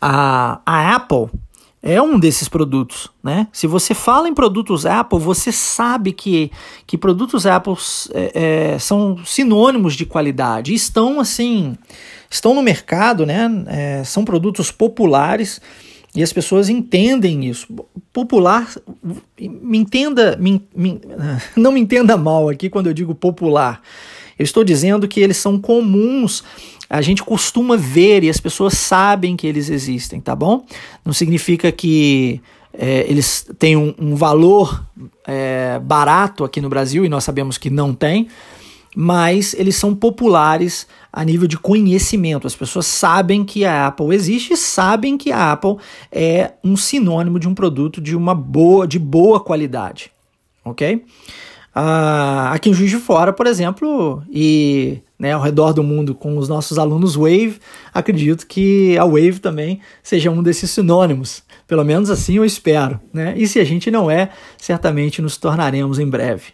[0.00, 1.28] A, a Apple
[1.82, 3.48] é um desses produtos, né?
[3.52, 6.50] Se você fala em produtos Apple, você sabe que,
[6.86, 7.74] que produtos Apple
[8.14, 10.72] é, é, são sinônimos de qualidade.
[10.72, 11.76] Estão assim,
[12.30, 13.50] estão no mercado, né?
[13.66, 15.60] É, são produtos populares
[16.14, 17.66] e as pessoas entendem isso.
[18.12, 18.68] Popular,
[19.38, 21.00] me entenda, me, me,
[21.56, 23.80] não me entenda mal aqui quando eu digo popular.
[24.38, 26.42] Eu estou dizendo que eles são comuns
[26.92, 30.62] a gente costuma ver e as pessoas sabem que eles existem, tá bom?
[31.02, 32.38] Não significa que
[32.70, 34.84] é, eles têm um, um valor
[35.26, 38.28] é, barato aqui no Brasil e nós sabemos que não tem,
[38.94, 42.46] mas eles são populares a nível de conhecimento.
[42.46, 45.76] As pessoas sabem que a Apple existe e sabem que a Apple
[46.10, 50.10] é um sinônimo de um produto de uma boa, de boa qualidade,
[50.64, 51.04] ok?
[51.74, 56.36] Ah, aqui em Juiz de Fora, por exemplo, e né, ao redor do mundo com
[56.36, 57.58] os nossos alunos Wave,
[57.94, 61.42] acredito que a Wave também seja um desses sinônimos.
[61.66, 63.00] Pelo menos assim eu espero.
[63.12, 63.34] Né?
[63.36, 66.52] E se a gente não é, certamente nos tornaremos em breve.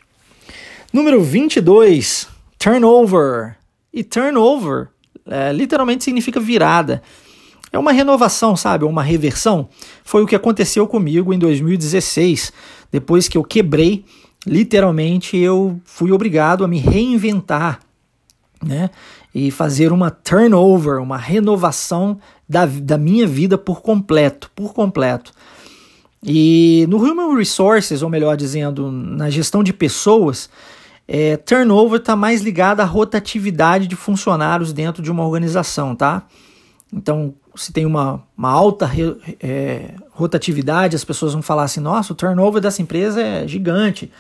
[0.92, 2.28] Número 22,
[2.59, 3.57] turnover.
[3.99, 4.88] E turnover
[5.26, 7.03] é, literalmente significa virada.
[7.72, 8.84] É uma renovação, sabe?
[8.84, 9.68] Uma reversão.
[10.05, 12.53] Foi o que aconteceu comigo em 2016,
[12.92, 14.05] depois que eu quebrei
[14.46, 17.80] literalmente eu fui obrigado a me reinventar,
[18.64, 18.90] né?
[19.34, 22.18] E fazer uma turnover, uma renovação
[22.49, 25.32] da, da minha vida por completo, por completo.
[26.22, 30.49] E no Human Resources, ou melhor dizendo, na gestão de pessoas,
[31.11, 36.24] é, turnover está mais ligado à rotatividade de funcionários dentro de uma organização, tá?
[36.92, 42.12] Então, se tem uma, uma alta re, é, rotatividade, as pessoas vão falar assim: nossa,
[42.12, 44.12] o turnover dessa empresa é gigante.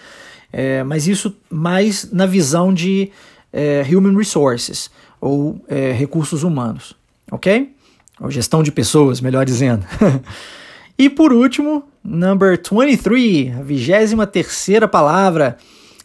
[0.50, 3.10] É, mas isso mais na visão de
[3.52, 6.96] é, human resources ou é, recursos humanos,
[7.30, 7.70] ok?
[8.18, 9.84] Ou gestão de pessoas, melhor dizendo.
[10.98, 15.58] e por último, number 23, a vigésima terceira palavra,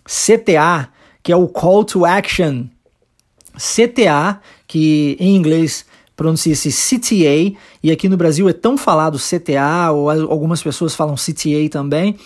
[0.06, 0.89] CTA,
[1.22, 2.66] que é o Call to Action.
[3.56, 5.86] CTA, que em inglês
[6.16, 11.70] pronuncia-se CTA, e aqui no Brasil é tão falado CTA, ou algumas pessoas falam CTA
[11.72, 12.18] também.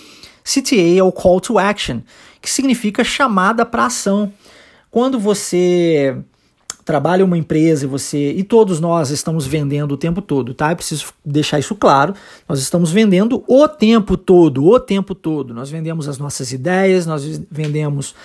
[0.43, 2.01] CTA é o Call to Action,
[2.41, 4.31] que significa chamada para ação.
[4.89, 6.17] Quando você
[6.87, 10.71] trabalha uma empresa e você e todos nós estamos vendendo o tempo todo, tá?
[10.71, 12.13] Eu preciso deixar isso claro.
[12.47, 15.53] Nós estamos vendendo o tempo todo, o tempo todo.
[15.53, 18.15] Nós vendemos as nossas ideias, nós vendemos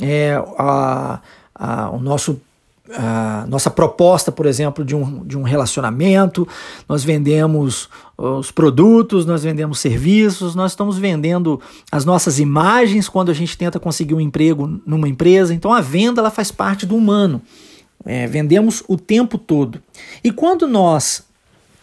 [0.00, 1.20] é, a,
[1.54, 2.40] a, o nosso
[2.90, 6.48] a nossa proposta, por exemplo, de um, de um relacionamento,
[6.88, 11.60] nós vendemos os produtos, nós vendemos serviços, nós estamos vendendo
[11.92, 15.52] as nossas imagens quando a gente tenta conseguir um emprego numa empresa.
[15.52, 17.42] Então a venda ela faz parte do humano.
[18.04, 19.82] É, vendemos o tempo todo.
[20.22, 21.24] E quando nós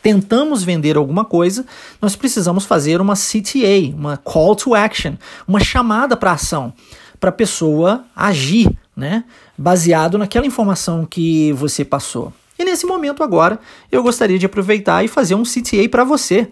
[0.01, 1.66] tentamos vender alguma coisa,
[2.01, 5.16] nós precisamos fazer uma CTA, uma call to action,
[5.47, 6.74] uma chamada para ação,
[7.20, 9.26] para a pessoa agir né?
[9.57, 12.32] Baseado naquela informação que você passou.
[12.57, 13.59] E nesse momento agora,
[13.91, 16.47] eu gostaria de aproveitar e fazer um CTA para você.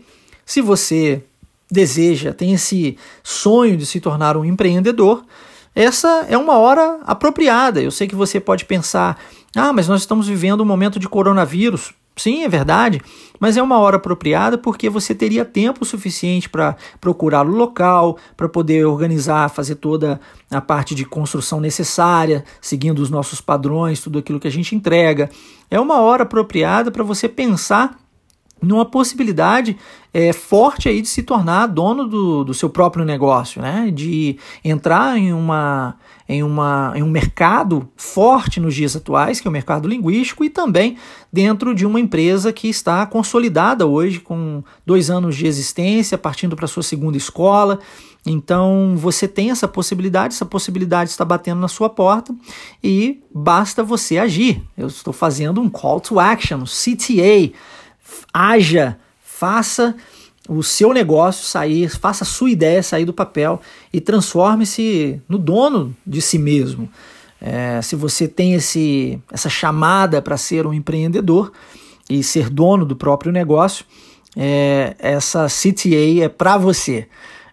[0.46, 1.24] Se você
[1.72, 5.24] deseja, tem esse sonho de se tornar um empreendedor,
[5.74, 7.82] essa é uma hora apropriada.
[7.82, 9.18] Eu sei que você pode pensar:
[9.56, 11.94] "Ah, mas nós estamos vivendo um momento de coronavírus".
[12.16, 13.02] Sim, é verdade,
[13.40, 18.48] mas é uma hora apropriada porque você teria tempo suficiente para procurar o local, para
[18.48, 24.40] poder organizar, fazer toda a parte de construção necessária, seguindo os nossos padrões, tudo aquilo
[24.40, 25.28] que a gente entrega.
[25.72, 27.98] É uma hora apropriada para você pensar
[28.64, 29.78] numa possibilidade
[30.14, 33.92] é, forte aí de se tornar dono do, do seu próprio negócio, né?
[33.92, 35.96] de entrar em, uma,
[36.30, 40.50] em, uma, em um mercado forte nos dias atuais, que é o mercado linguístico, e
[40.50, 40.98] também
[41.32, 46.68] dentro de uma empresa que está consolidada hoje, com dois anos de existência, partindo para
[46.68, 47.80] sua segunda escola.
[48.26, 52.34] Então você tem essa possibilidade, essa possibilidade está batendo na sua porta
[52.82, 54.62] e basta você agir.
[54.78, 57.52] Eu estou fazendo um call to action, um CTA
[58.34, 59.96] haja, faça
[60.50, 63.62] o seu negócio sair, faça a sua ideia sair do papel
[63.92, 66.90] e transforme-se no dono de si mesmo.
[67.40, 71.52] É, se você tem esse, essa chamada para ser um empreendedor
[72.10, 73.86] e ser dono do próprio negócio,
[74.36, 77.08] é, essa CTA é para você.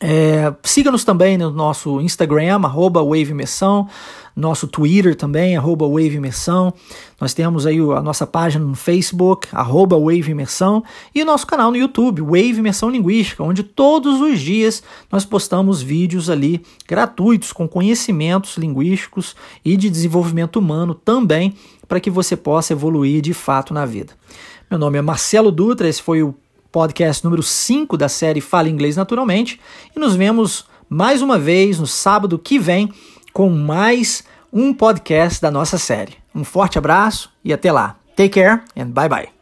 [0.00, 3.00] É, Siga-nos também no nosso Instagram, arroba
[4.34, 5.86] nosso Twitter também, arroba.
[7.20, 9.96] Nós temos aí a nossa página no Facebook, arroba
[11.14, 15.82] e o nosso canal no YouTube, Wave Imersão Linguística, onde todos os dias nós postamos
[15.82, 21.54] vídeos ali gratuitos com conhecimentos linguísticos e de desenvolvimento humano também,
[21.86, 24.14] para que você possa evoluir de fato na vida.
[24.70, 26.32] Meu nome é Marcelo Dutra, esse foi o
[26.70, 29.60] podcast número 5 da série Fala Inglês Naturalmente.
[29.96, 32.88] E nos vemos mais uma vez no sábado que vem
[33.32, 36.14] com mais um podcast da nossa série.
[36.32, 37.96] Um forte abraço e até lá.
[38.14, 39.39] Take care and bye bye.